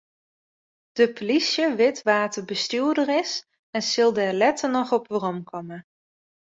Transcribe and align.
De 0.97 1.05
plysje 1.17 1.65
wit 1.79 1.97
wa't 2.07 2.33
de 2.37 2.41
bestjoerder 2.51 3.09
is 3.23 3.31
en 3.75 3.83
sil 3.91 4.11
dêr 4.17 4.33
letter 4.41 4.69
noch 4.77 4.91
op 4.97 5.05
weromkomme. 5.11 5.77